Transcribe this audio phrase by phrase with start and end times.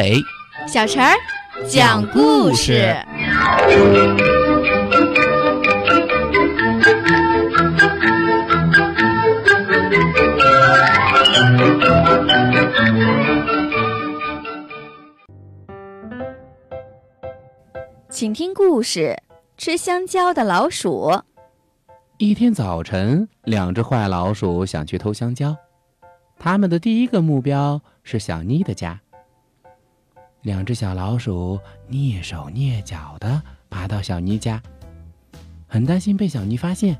[0.00, 0.24] 阿伟、
[0.66, 1.14] 小陈儿
[1.68, 2.96] 讲故事。
[18.08, 19.14] 请听故事：
[19.58, 21.10] 吃香蕉的老鼠。
[22.16, 25.54] 一天早晨，两只坏老鼠想去偷香蕉。
[26.38, 28.98] 他们的第一个目标是小妮的家。
[30.42, 34.62] 两只小老鼠蹑手蹑脚地爬到小妮家，
[35.66, 36.98] 很担心被小妮发现。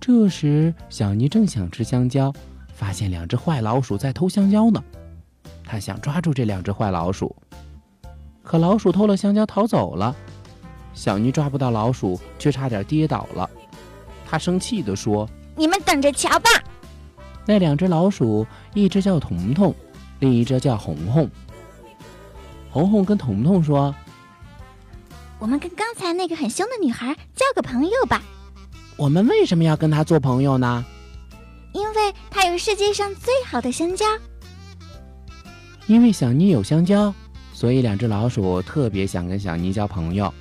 [0.00, 2.32] 这时，小妮正想吃香蕉，
[2.72, 4.82] 发现两只坏老鼠在偷香蕉呢。
[5.62, 7.34] 她想抓住这两只坏老鼠，
[8.42, 10.14] 可老鼠偷了香蕉逃走了。
[10.94, 13.48] 小妮抓不到老鼠，却差点跌倒了。
[14.26, 16.48] 他生气地说：“你们等着瞧吧！”
[17.44, 19.74] 那两只老鼠，一只叫彤彤，
[20.20, 21.28] 另一只叫红红。
[22.74, 23.94] 红红跟彤彤说
[25.38, 28.20] ：“我们跟刚才那个很凶的女孩交个朋友吧。
[28.98, 30.84] ”“我们为什么要跟她做朋友呢
[31.72, 34.04] ？”“因为她有世界上最好的香蕉。
[35.86, 37.14] ”“因为小妮有香蕉，
[37.52, 40.34] 所以两只老鼠特别想跟小妮交朋友。”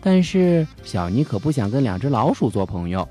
[0.00, 3.06] 但是小妮可不想跟两只老鼠做朋友，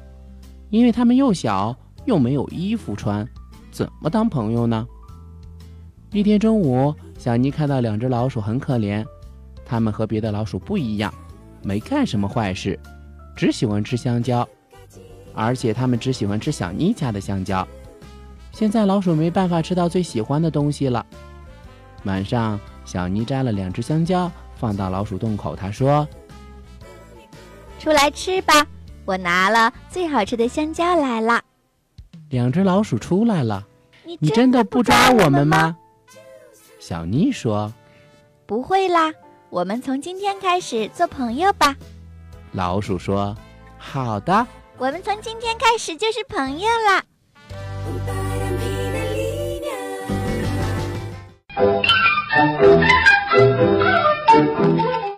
[0.72, 3.24] 因为它们又小又没有衣服穿，
[3.72, 4.88] 怎么当朋友呢？
[6.12, 9.06] 一天中午，小妮看到两只老鼠很可怜，
[9.64, 11.14] 它们和别的老鼠不一样，
[11.62, 12.80] 没干什么坏事，
[13.36, 14.48] 只喜欢吃香蕉，
[15.36, 17.68] 而且它们只喜欢吃小妮家的香蕉。
[18.52, 21.06] 现在老鼠没办法吃到最喜欢的东西了。
[22.06, 26.08] 晚上，小妮摘了两只香蕉放到老鼠洞口，她说。
[27.78, 28.66] 出来吃吧，
[29.06, 31.40] 我拿了最好吃的香蕉来了。
[32.30, 33.64] 两只老鼠出来了，
[34.18, 35.78] 你真的不抓我们吗？
[36.82, 37.72] 小妮说
[38.48, 39.14] ：“不会啦，
[39.52, 41.76] 我们从今天开始做朋友吧。”
[42.54, 43.38] 老鼠说
[43.78, 44.48] ：“好的，
[44.80, 47.04] 我们从今天开始就是朋友啦。”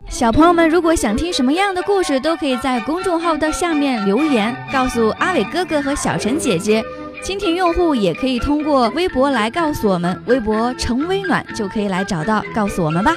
[0.09, 6.84] 小朋友们，如果想听什么样的故事，都可以在公众号的下面留言，告诉阿伟哥哥和小陈姐姐。
[7.24, 13.16] 蜻蜓用户也可以通过微博来告诉我们，微博“成微暖”就可以来找到，告诉我们吧。